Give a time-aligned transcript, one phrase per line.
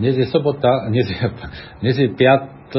[0.00, 1.20] Dnes je sobota, dnes je,
[1.84, 2.72] dnes je 5.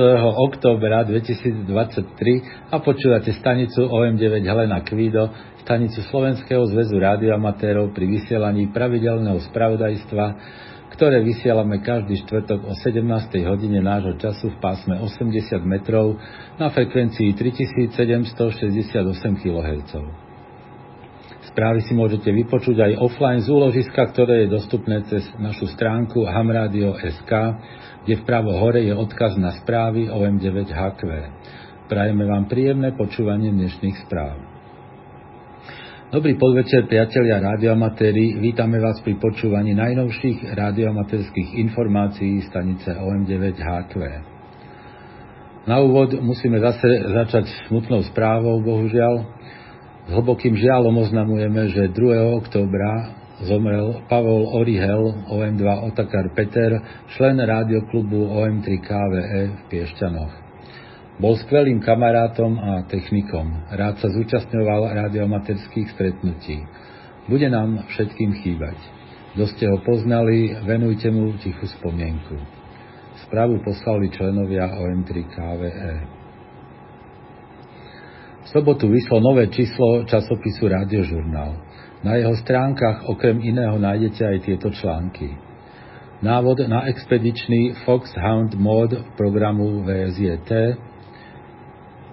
[0.50, 5.30] októbra 2023 a počúvate stanicu OM9 Helena Kvído,
[5.62, 10.26] stanicu Slovenského zväzu rádioamatérov pri vysielaní pravidelného spravodajstva,
[10.98, 13.06] ktoré vysielame každý štvrtok o 17.
[13.46, 16.18] hodine nášho času v pásme 80 metrov
[16.58, 18.98] na frekvencii 3768
[19.46, 19.94] kHz.
[21.52, 27.32] Správy si môžete vypočuť aj offline z úložiska, ktoré je dostupné cez našu stránku hamradio.sk,
[28.08, 31.02] kde vpravo hore je odkaz na správy OM9HQ.
[31.92, 34.40] Prajeme vám príjemné počúvanie dnešných správ.
[36.08, 38.40] Dobrý podvečer, priatelia radioamatéri.
[38.40, 43.96] Vítame vás pri počúvaní najnovších radioamatérských informácií stanice OM9HQ.
[45.68, 49.44] Na úvod musíme zase začať smutnou správou, bohužiaľ.
[50.12, 52.44] Hlbokým žialom oznamujeme, že 2.
[52.44, 53.16] októbra
[53.48, 56.84] zomrel Pavol Orihel, OM2 Otakar Peter,
[57.16, 60.34] člen rádioklubu OM3 KVE v Piešťanoch.
[61.16, 63.72] Bol skvelým kamarátom a technikom.
[63.72, 66.60] Rád sa zúčastňoval radiomaterských stretnutí.
[67.32, 68.76] Bude nám všetkým chýbať.
[69.32, 72.36] Kto ste ho poznali, venujte mu tichú spomienku.
[73.32, 76.21] Správu poslali členovia OM3 KVE
[78.52, 81.56] sobotu vyšlo nové číslo časopisu Radiožurnál.
[82.04, 85.32] Na jeho stránkach okrem iného nájdete aj tieto články.
[86.22, 90.52] Návod na expedičný Foxhound mod programu VSJT,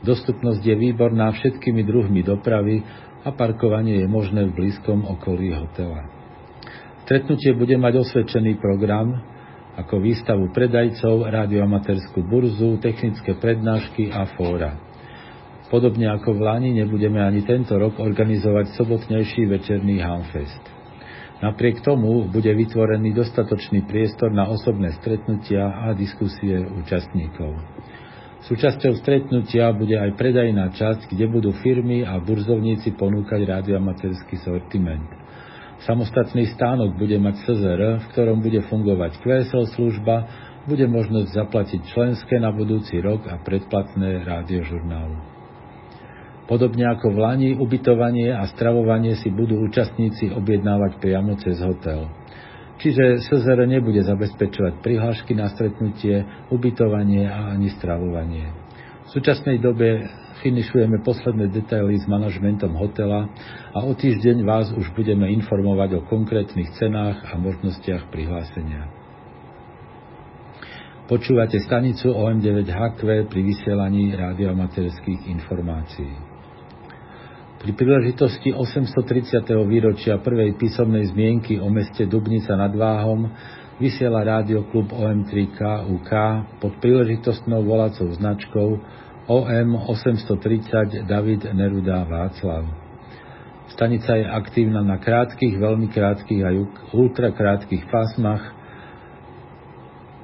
[0.00, 2.80] Dostupnosť je výborná všetkými druhmi dopravy
[3.20, 6.08] a parkovanie je možné v blízkom okolí hotela.
[7.04, 9.20] Stretnutie bude mať osvedčený program,
[9.76, 14.72] ako výstavu predajcov, radioamatérskú burzu, technické prednášky a fóra.
[15.68, 20.75] Podobne ako v Lani nebudeme ani tento rok organizovať sobotnejší večerný Hamfest.
[21.36, 27.60] Napriek tomu bude vytvorený dostatočný priestor na osobné stretnutia a diskusie účastníkov.
[28.48, 35.04] Súčasťou stretnutia bude aj predajná časť, kde budú firmy a burzovníci ponúkať radioamatérsky sortiment.
[35.84, 40.16] Samostatný stánok bude mať CZR, v ktorom bude fungovať QSL služba,
[40.64, 45.35] bude možnosť zaplatiť členské na budúci rok a predplatné rádiožurnálu.
[46.46, 52.06] Podobne ako v Lani, ubytovanie a stravovanie si budú účastníci objednávať priamo cez hotel.
[52.78, 56.22] Čiže SZR nebude zabezpečovať prihlášky na stretnutie,
[56.54, 58.46] ubytovanie a ani stravovanie.
[59.10, 60.06] V súčasnej dobe
[60.46, 63.26] finišujeme posledné detaily s manažmentom hotela
[63.74, 68.86] a o týždeň vás už budeme informovať o konkrétnych cenách a možnostiach prihlásenia.
[71.06, 76.35] Počúvate stanicu OM9HQ pri vysielaní radioamaterských informácií.
[77.56, 79.40] Pri príležitosti 830.
[79.64, 83.32] výročia prvej písomnej zmienky o meste Dubnica nad Váhom
[83.80, 84.20] vysiela
[84.68, 86.10] klub OM3KUK
[86.60, 88.68] pod príležitostnou volacou značkou
[89.32, 92.68] OM 830 David Neruda Václav.
[93.72, 96.52] Stanica je aktívna na krátkých, veľmi krátkých a
[96.92, 98.52] ultrakrátkých pásmach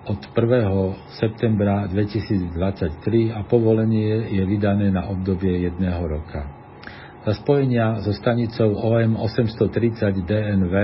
[0.05, 1.17] od 1.
[1.17, 6.62] septembra 2023 a povolenie je vydané na obdobie jedného roka.
[7.23, 10.75] Za spojenia so stanicou OM 830 DNV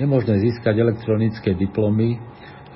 [0.00, 2.16] je možné získať elektronické diplomy,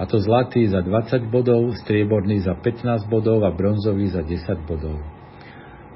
[0.01, 4.97] a to zlatý za 20 bodov, strieborný za 15 bodov a bronzový za 10 bodov.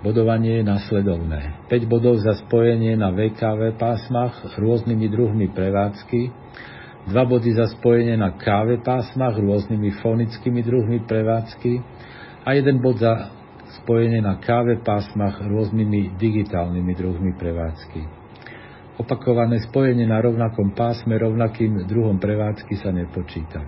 [0.05, 1.65] Bodovanie je nasledovné.
[1.73, 6.21] 5 bodov za spojenie na VKV pásmach rôznymi druhmi prevádzky,
[7.09, 11.81] 2 body za spojenie na KV pásmach rôznymi fonickými druhmi prevádzky
[12.45, 13.33] a 1 bod za
[13.83, 18.01] spojenie na káve pásmach rôznymi digitálnymi druhmi prevádzky.
[18.95, 23.67] Opakované spojenie na rovnakom pásme rovnakým druhom prevádzky sa nepočíta.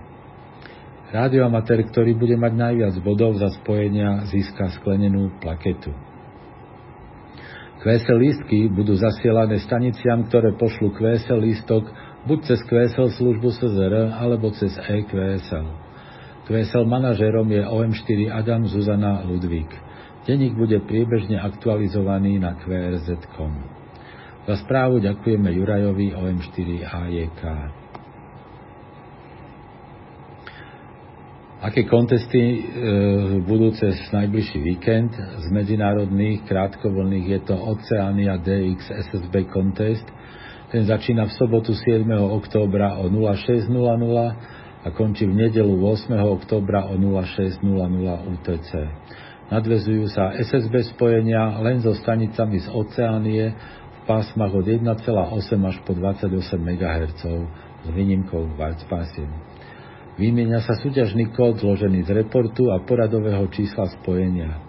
[1.07, 5.95] Rádioamatér, ktorý bude mať najviac bodov za spojenia, získa sklenenú plaketu.
[7.79, 11.87] QSL lístky budú zasielané staniciam, ktoré pošlu QSL lístok
[12.27, 15.67] buď cez QSL službu SZR alebo cez EQSL.
[16.47, 19.86] QSL manažérom je OM4 Adam Zuzana Ludvík.
[20.27, 23.53] Denník bude priebežne aktualizovaný na qrz.com.
[24.43, 27.41] Za správu ďakujeme Jurajovi OM4AJK.
[31.57, 32.59] Aké kontesty e,
[33.41, 35.15] budú cez najbližší víkend?
[35.15, 40.05] Z medzinárodných krátkovlných je to Oceania DX SSB Contest.
[40.75, 42.03] Ten začína v sobotu 7.
[42.13, 43.73] októbra o 06.00
[44.83, 46.13] a končí v nedelu 8.
[46.19, 47.63] októbra o 06.00
[48.37, 48.71] UTC.
[49.47, 54.83] Nadvezujú sa SSB spojenia len so stanicami z Oceánie v pásmach od 1,8
[55.63, 57.21] až po 28 MHz
[57.83, 59.31] s výnimkou White pásiem.
[60.19, 64.59] Výmienia sa súťažný kód zložený z reportu a poradového čísla spojenia.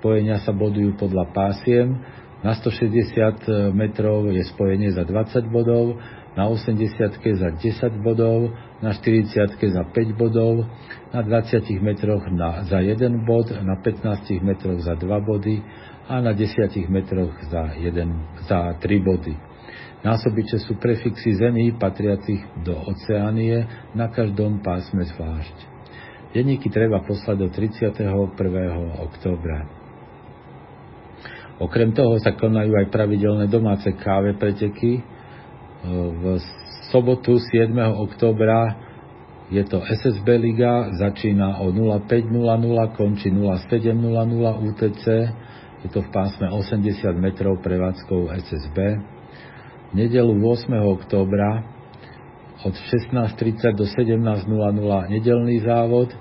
[0.00, 1.94] Spojenia sa bodujú podľa pásiem,
[2.40, 6.00] na 160 metrov je spojenie za 20 bodov,
[6.32, 10.64] na 80 za 10 bodov, na 40 za 5 bodov,
[11.10, 15.62] na 20 metroch na, za 1 bod, na 15 metroch za 2 body
[16.08, 19.34] a na 10 metroch za, 1, za 3 body.
[20.00, 25.56] Násobiče sú prefixy zemí patriacich do Oceánie na každom pásme zvlášť.
[26.32, 28.06] Denníky treba poslať do 31.
[29.02, 29.68] októbra.
[31.60, 35.04] Okrem toho sa konajú aj pravidelné domáce káve preteky,
[35.84, 36.24] v
[36.92, 37.72] sobotu 7.
[37.76, 38.89] októbra
[39.50, 45.04] je to SSB Liga, začína o 05.00, končí 07.00 UTC,
[45.82, 48.78] je to v pásme 80 metrov prevádzkou SSB.
[49.90, 50.70] V nedelu 8.
[50.70, 51.66] októbra
[52.62, 56.14] od 16.30 do 17.00 nedelný závod,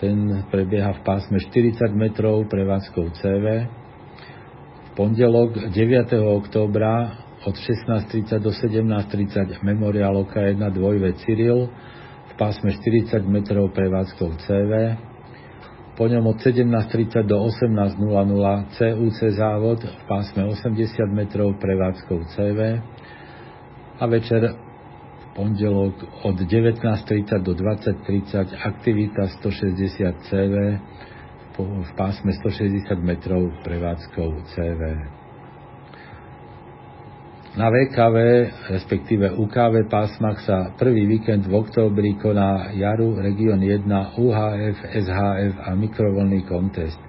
[0.00, 3.68] ten prebieha v pásme 40 metrov prevádzkou CV.
[4.80, 5.76] V pondelok 9.
[6.24, 11.68] októbra od 16.30 do 17.30 Memorial OK1 dvojve Cyril
[12.30, 14.72] v pásme 40 metrov prevádzkou CV.
[15.98, 17.98] Po ňom od 17.30 do 18.00
[18.72, 20.80] CUC závod v pásme 80
[21.12, 22.80] metrov prevádzkou CV.
[24.00, 30.54] A večer v pondelok od 19.30 do 20.30 aktivita 160 CV
[31.60, 35.19] v pásme 160 metrov prevádzkou CV.
[37.50, 38.16] Na VKV,
[38.70, 45.74] respektíve UKV pásmach sa prvý víkend v októbri koná Jaru Region 1 UHF, SHF a
[45.74, 47.02] mikrovlný kontest.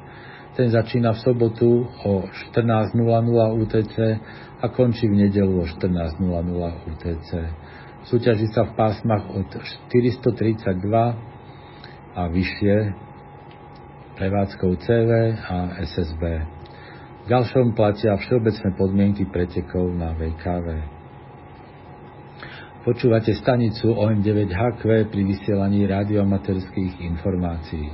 [0.57, 2.25] Ten začína v sobotu o
[2.57, 2.97] 14.00
[3.53, 3.95] UTC
[4.65, 6.25] a končí v nedelu o 14.00
[6.89, 7.29] UTC.
[8.09, 12.97] Súťaží sa v pásmach od 432 a vyššie
[14.17, 16.60] prevádzkou CV a SSB.
[17.21, 20.67] Ďalšom platia všeobecné podmienky pretekov na VKV.
[22.81, 27.93] Počúvate stanicu OM9HQ pri vysielaní radioamaterských informácií.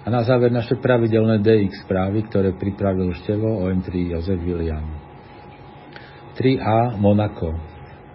[0.00, 4.88] A na záver naše pravidelné DX správy, ktoré pripravil števo OM3 Jozef William.
[6.40, 7.52] 3A Monako.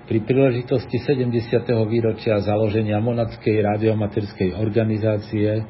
[0.10, 1.38] Pri príležitosti 70.
[1.86, 5.62] výročia založenia Monackej radiomaterskej organizácie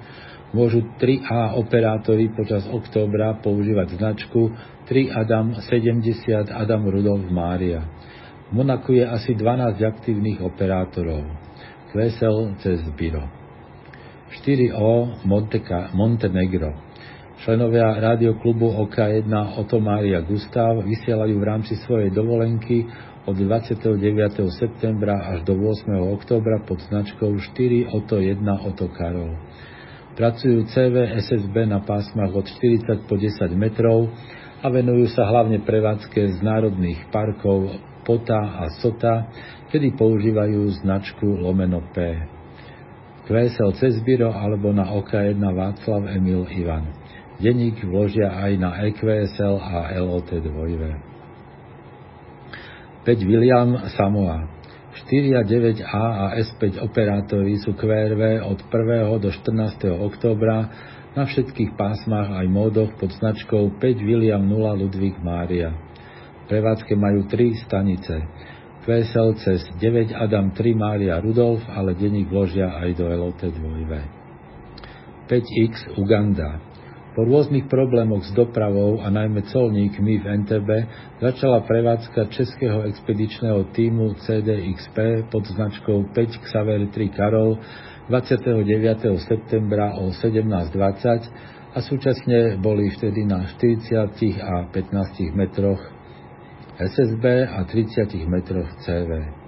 [0.56, 4.56] môžu 3A operátori počas októbra používať značku
[4.88, 7.84] 3 Adam 70 Adam Rudolf Mária.
[8.48, 11.28] V Monaku je asi 12 aktívnych operátorov.
[11.92, 13.28] Kvesel cez Biro.
[14.32, 16.72] 4O Monteka, Montenegro.
[17.44, 19.28] Členovia rádioklubu OK1
[19.60, 22.88] Oto Mária Gustav vysielajú v rámci svojej dovolenky
[23.28, 24.00] od 29.
[24.56, 25.92] septembra až do 8.
[26.16, 29.36] októbra pod značkou 4 Oto 1 Oto Karol.
[30.16, 34.08] Pracujú CV SSB na pásmach od 40 po 10 metrov
[34.64, 37.76] a venujú sa hlavne prevádzke z národných parkov
[38.08, 39.28] Pota a Sota,
[39.76, 42.16] kedy používajú značku Lomeno P.
[43.28, 46.96] QSL Cezbiro alebo na OK1 Václav Emil Ivan.
[47.44, 50.48] Denník vložia aj na EQSL a LOT 2.
[53.04, 54.55] 5 William Samoa
[54.96, 59.20] 4 a 9A a S5 operátori sú QRV od 1.
[59.20, 59.92] do 14.
[59.92, 60.72] októbra
[61.12, 65.76] na všetkých pásmach aj módoch pod značkou 5 William 0 Ludvík Mária.
[66.48, 68.24] prevádzke majú 3 stanice.
[68.88, 75.28] QSL cez 9 Adam 3 Mária Rudolf, ale denník vložia aj do LOT 2.
[75.28, 76.75] 5X Uganda
[77.16, 80.70] po rôznych problémoch s dopravou a najmä colníkmi v NTB
[81.24, 87.56] začala prevádzka českého expedičného týmu CDXP pod značkou 5 Xaver 3 Karol
[88.12, 89.16] 29.
[89.24, 94.12] septembra o 17.20 a súčasne boli vtedy na 40
[94.44, 95.80] a 15 metroch
[96.76, 99.45] SSB a 30 metroch CV.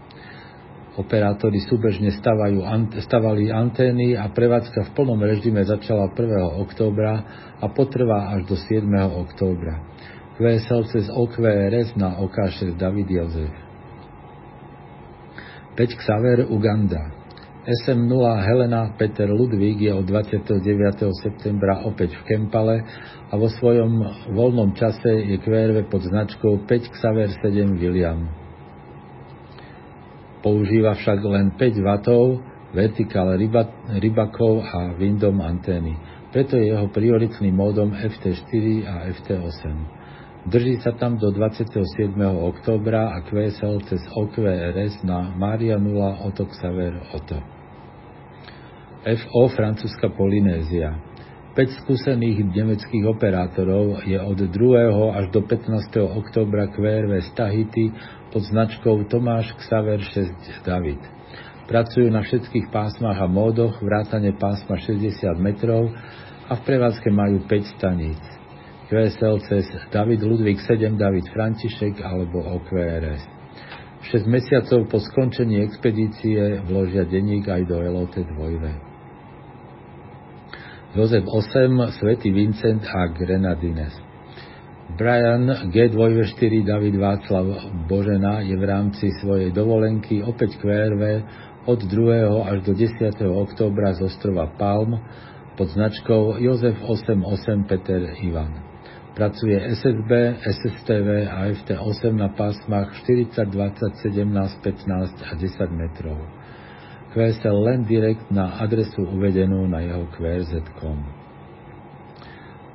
[0.98, 2.66] Operátori súbežne stavajú,
[3.06, 6.58] stavali antény a prevádzka v plnom režime začala 1.
[6.58, 7.14] októbra
[7.62, 8.82] a potrvá až do 7.
[9.06, 9.78] októbra.
[10.42, 13.54] QSL cez OQRS na OK6 David Jozef.
[15.78, 17.14] 5 Xaver Uganda.
[17.70, 20.66] SM0 Helena Peter Ludvík je od 29.
[21.22, 22.82] septembra opäť v Kempale
[23.30, 24.02] a vo svojom
[24.34, 28.47] voľnom čase je QRV pod značkou 5 Xaver 7 William.
[30.42, 31.90] Používa však len 5 W
[32.76, 33.66] vertikál ryba,
[33.98, 35.96] rybakov a windom antény.
[36.30, 39.64] Preto je jeho prioritným módom FT4 a FT8.
[40.48, 42.16] Drží sa tam do 27.
[42.24, 47.40] októbra a QSL cez OQRS na Maria 0 Oto Xaver Oto.
[49.08, 51.07] FO francúzska Polynézia.
[51.58, 54.54] 5 skúsených nemeckých operátorov je od 2.
[55.18, 55.90] až do 15.
[56.06, 57.90] októbra QRV z Tahiti
[58.30, 61.02] pod značkou Tomáš Xaver 6 David.
[61.66, 65.90] Pracujú na všetkých pásmach a módoch, vrátane pásma 60 metrov
[66.46, 68.22] a v prevádzke majú 5 staníc.
[68.94, 73.26] QSL cez David Ludvík 7 David František alebo OQRS.
[74.14, 78.87] 6 mesiacov po skončení expedície vložia denník aj do LOT 2.
[80.96, 83.92] Jozef 8 Svetý Vincent a Grenadines.
[84.96, 91.04] Brian G2V4 David Václav Božena je v rámci svojej dovolenky opäť QRV
[91.68, 92.40] od 2.
[92.40, 93.04] až do 10.
[93.20, 94.96] októbra z ostrova Palm
[95.60, 98.56] pod značkou Jozef 88 Peter Ivan.
[99.12, 104.24] Pracuje SSB, SSTV a FT8 na pásmach 40, 20, 17,
[104.64, 106.37] 15 a 10 metrov.
[107.12, 111.00] QSL len direkt na adresu uvedenú na jeho QRZ.com.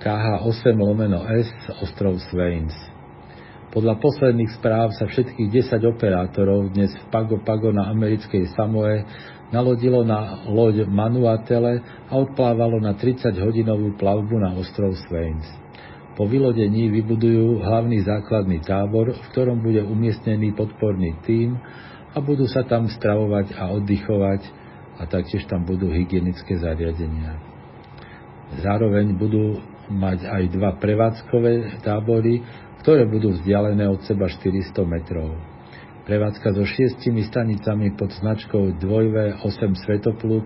[0.02, 1.48] KH8 lomeno S,
[1.84, 2.74] ostrov Swains.
[3.72, 9.04] Podľa posledných správ sa všetkých 10 operátorov dnes v Pago Pago na americkej Samoe
[9.48, 15.44] nalodilo na loď Manuatele a odplávalo na 30-hodinovú plavbu na ostrov Swains.
[16.12, 21.56] Po vylodení vybudujú hlavný základný tábor, v ktorom bude umiestnený podporný tím
[22.12, 24.42] a budú sa tam stravovať a oddychovať
[25.00, 27.40] a taktiež tam budú hygienické zariadenia.
[28.60, 29.56] Zároveň budú
[29.88, 32.44] mať aj dva prevádzkové tábory,
[32.84, 35.32] ktoré budú vzdialené od seba 400 metrov.
[36.02, 40.44] Prevádzka so šiestimi stanicami pod značkou 2V8 Svetopluk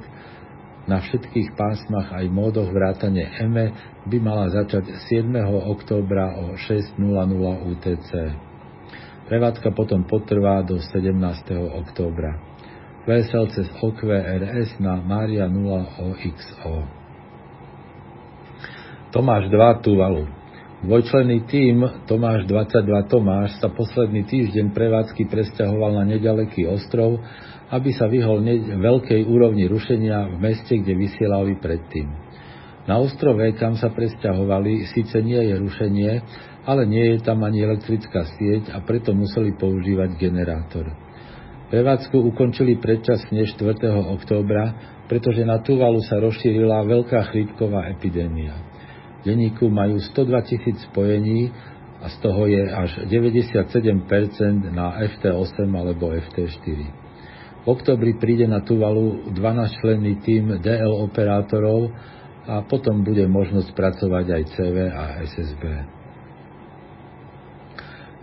[0.87, 3.75] na všetkých pásmach aj módoch vrátane EME
[4.07, 5.35] by mala začať 7.
[5.67, 7.03] októbra o 6.00
[7.75, 8.11] UTC.
[9.26, 11.11] Prevádzka potom potrvá do 17.
[11.75, 12.38] októbra.
[13.11, 15.66] Vesel cez OQRS na Maria 0
[16.14, 16.87] OXO.
[19.11, 20.30] Tomáš 2 Tuvalu.
[20.87, 27.18] Dvojčlenný tím Tomáš 22 Tomáš sa posledný týždeň prevádzky presťahoval na nedaleký ostrov,
[27.75, 28.47] aby sa vyhol
[28.78, 32.06] veľkej úrovni rušenia v meste, kde vysielali predtým.
[32.87, 36.12] Na ostrove, kam sa presťahovali, síce nie je rušenie,
[36.67, 40.91] ale nie je tam ani elektrická sieť a preto museli používať generátor.
[41.71, 43.59] Prevádzku ukončili predčasne 4.
[44.19, 44.65] októbra,
[45.07, 48.77] pretože na Tuvalu sa rozšírila veľká chrípková epidémia
[49.27, 51.51] denníku majú 102 tisíc spojení
[51.99, 54.07] a z toho je až 97%
[54.71, 56.79] na FT8 alebo FT4.
[57.67, 61.91] V oktobri príde na Tuvalu 12-členný tím DL operátorov
[62.47, 65.65] a potom bude možnosť pracovať aj CV a SSB.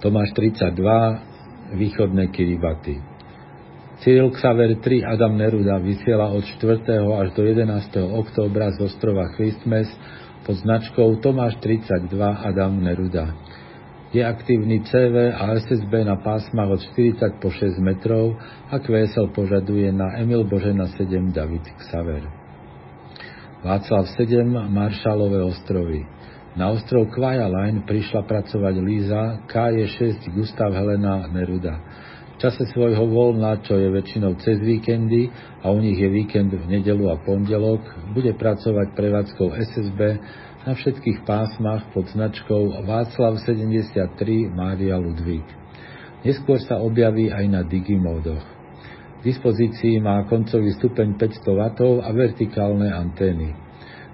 [0.04, 3.00] Tomáš 32, východné Kiribati.
[4.04, 6.84] Cyril Xaver 3 Adam Neruda vysiela od 4.
[7.24, 8.12] až do 11.
[8.12, 9.88] októbra z ostrova Christmas
[10.44, 13.32] pod značkou Tomáš 32 Adam Neruda.
[14.12, 18.36] Je aktívny CV a SSB na pásmach od 40 po 6 metrov
[18.76, 22.28] a QSL požaduje na Emil Božena 7 David Xaver.
[23.64, 26.04] Václav 7 Maršalové ostrovy.
[26.54, 29.90] Na ostrov Kvaja Line prišla pracovať Líza, K je
[30.22, 31.82] 6 Gustav Helena Neruda.
[32.38, 35.34] V čase svojho voľna, čo je väčšinou cez víkendy
[35.66, 37.82] a u nich je víkend v nedelu a pondelok,
[38.14, 40.00] bude pracovať prevádzkou SSB
[40.70, 45.46] na všetkých pásmach pod značkou Václav 73 Mária Ludvík.
[46.22, 48.46] Neskôr sa objaví aj na digimódoch.
[49.20, 51.60] V dispozícii má koncový stupeň 500 W
[51.98, 53.63] a vertikálne antény.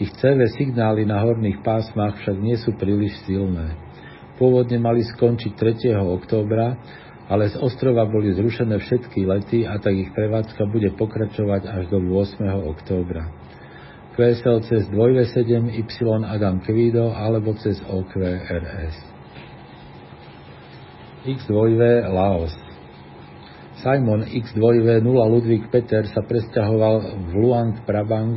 [0.03, 3.79] Ich CV signály na horných pásmach však nie sú príliš silné.
[4.35, 5.95] Pôvodne mali skončiť 3.
[5.95, 6.75] októbra,
[7.31, 12.03] ale z ostrova boli zrušené všetky lety a tak ich prevádzka bude pokračovať až do
[12.03, 12.35] 8.
[12.67, 13.31] októbra.
[14.19, 15.87] QSL cez 2V7 Y
[16.27, 18.97] Adam Kvido alebo cez OQRS.
[21.31, 22.51] X2V Laos
[23.79, 28.35] Simon X2V 0 Ludvík Peter sa presťahoval v Luang Prabang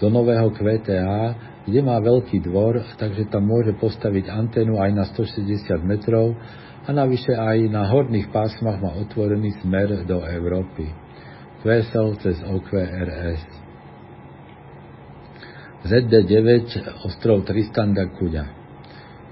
[0.00, 5.80] do nového QTA, kde má veľký dvor, takže tam môže postaviť anténu aj na 160
[5.86, 6.36] metrov
[6.84, 10.92] a navyše aj na horných pásmach má otvorený smer do Európy.
[11.64, 13.64] Vesel cez OQRS.
[15.84, 16.44] ZD9
[17.08, 18.44] ostrov Tristan da Cunha.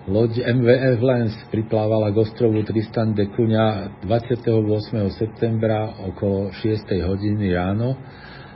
[0.09, 4.49] Loď MVF Lens priplávala k ostrovu Tristan de Cunha 28.
[5.13, 6.89] septembra okolo 6.
[7.05, 8.01] hodiny ráno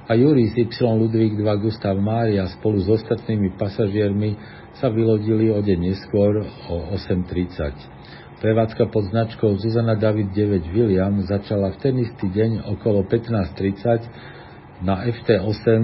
[0.06, 4.38] a Juris Y Ludvík 2 Gustav Mária spolu s ostatnými pasažiermi
[4.78, 8.38] sa vylodili o deň neskôr o 8.30.
[8.38, 15.10] Prevádzka pod značkou Zuzana David 9 William začala v ten istý deň okolo 15.30 na
[15.10, 15.74] FT8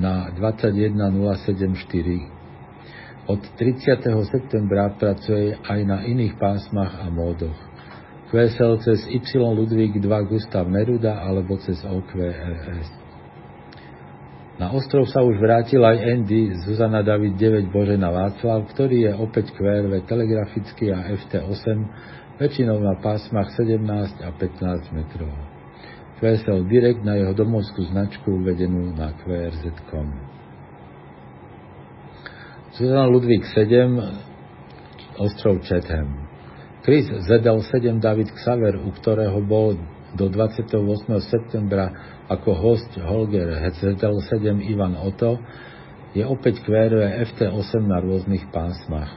[0.00, 3.28] na 21074.
[3.28, 4.08] Od 30.
[4.30, 7.58] septembra pracuje aj na iných pásmach a módoch.
[8.32, 13.04] QSL cez Y Ludvík 2 Gustav Neruda alebo cez OQRS.
[14.56, 19.52] Na ostrov sa už vrátil aj Andy Zuzana David 9 Božena Václav, ktorý je opäť
[19.52, 21.66] QRV telegrafický a FT8,
[22.40, 23.84] väčšinou na pásmach 17
[24.24, 25.28] a 15 metrov.
[26.16, 30.08] QSL direkt na jeho domovskú značku uvedenú na QRZ.com.
[32.80, 36.16] Zuzana Ludvík 7, ostrov Chatham.
[36.80, 39.76] Chris ZL7 David Xaver, u ktorého bol
[40.16, 40.72] do 28.
[41.28, 41.92] septembra
[42.26, 45.38] ako host Holger Hetzetel 7 Ivan Oto
[46.16, 49.12] je opäť QRV FT8 na rôznych pásmach.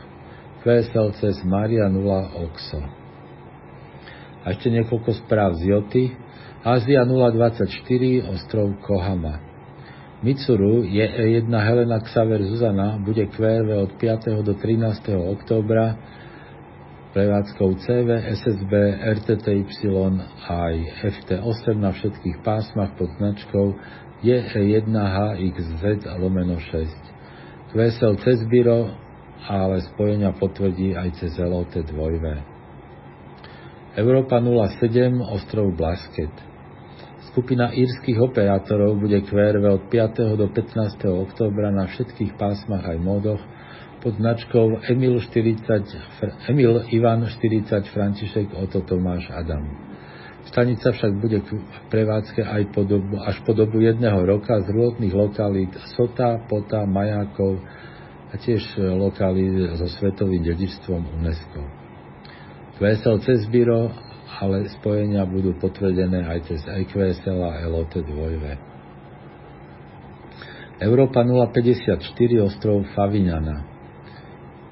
[0.60, 2.04] QSL cez Maria 0
[2.44, 2.84] Oxo.
[4.44, 6.04] A ešte niekoľko správ z Joty.
[6.60, 7.72] Ázia 024
[8.36, 9.40] ostrov Kohama.
[10.20, 11.08] Mitsuru je
[11.40, 14.44] jedna Helena Xaver Zuzana bude QRV od 5.
[14.44, 15.16] do 13.
[15.16, 15.96] októbra
[17.10, 18.74] prevádzkou CV, SSB,
[19.18, 19.66] RTTY
[20.46, 23.74] aj FT8 na všetkých pásmach pod značkou
[24.22, 27.74] JE1HXZ lomeno 6.
[27.74, 28.94] QSL cez Biro,
[29.50, 31.90] ale spojenia potvrdí aj cez LOT 2
[33.98, 36.34] Európa 07, ostrov Blasket.
[37.34, 40.38] Skupina írskych operátorov bude QRV od 5.
[40.38, 41.10] do 15.
[41.10, 43.42] októbra na všetkých pásmach aj módoch
[44.00, 49.68] pod značkou Emil, 40, Emil Ivan 40 František Oto Tomáš Adam.
[50.48, 51.52] Stanica však bude v
[51.94, 57.60] prevádzke aj po dobu, až po dobu jedného roka z rôznych lokalít Sota, Pota, Majakov,
[58.30, 61.66] a tiež lokály so svetovým dedičstvom UNESCO.
[62.78, 63.90] QSL cez Biro,
[64.40, 70.80] ale spojenia budú potvrdené aj cez EQSL a LOT 2.
[70.80, 72.00] Európa 054
[72.40, 73.68] ostrov Favignana.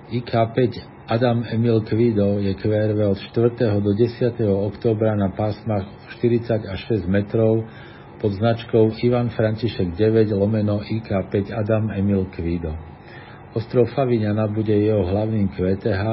[0.07, 3.83] IK5 Adam Emil Kvido je QRV od 4.
[3.83, 4.39] do 10.
[4.39, 5.83] októbra na pásmach
[6.23, 7.67] 40 až 6 metrov
[8.23, 12.71] pod značkou Ivan František 9 lomeno IK5 Adam Emil Kvido.
[13.51, 16.03] Ostrov Favignana bude jeho hlavným QTH,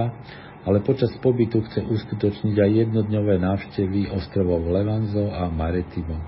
[0.66, 6.18] ale počas pobytu chce uskutočniť aj jednodňové návštevy ostrovov Levanzo a Maretimo.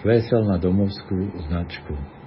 [0.00, 2.21] Kvesel na domovskú značku.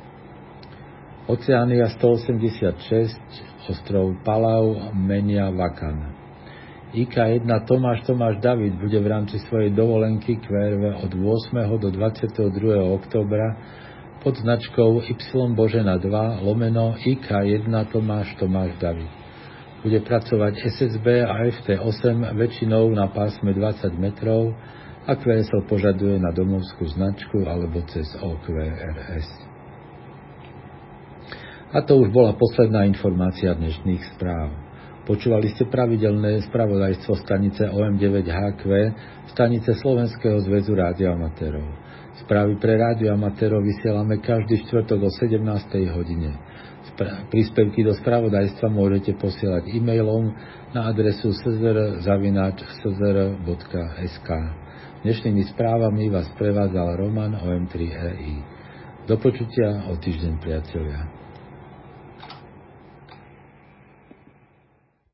[1.25, 3.17] Oceánia 186,
[3.65, 6.13] ostrov Palau, Menia Vakan.
[6.93, 11.81] IK1 Tomáš Tomáš David bude v rámci svojej dovolenky QRV od 8.
[11.81, 12.77] do 22.
[12.93, 13.57] oktobra
[14.21, 15.17] pod značkou Y
[15.57, 19.09] Božena 2 lomeno IK1 Tomáš Tomáš David
[19.81, 24.53] bude pracovať SSB a FT8 väčšinou na pásme 20 metrov
[25.05, 29.54] a QSL požaduje na domovskú značku alebo cez OQRS.
[31.75, 34.47] A to už bola posledná informácia dnešných správ.
[35.03, 38.63] Počúvali ste pravidelné spravodajstvo stanice OM9HQ,
[39.35, 41.67] stanice Slovenského zväzu rádioamatérov.
[42.23, 45.43] Správy pre rádioamatérov vysielame každý štvrtok o 17.
[45.91, 46.39] hodine.
[47.27, 50.31] Príspevky do spravodajstva môžete posielať e-mailom
[50.71, 51.89] na adresu szr.sk.
[55.03, 58.33] Dnešnými správami vás prevádzal Roman OM3EI.
[59.11, 61.24] Do počutia o týždeň, priatelia.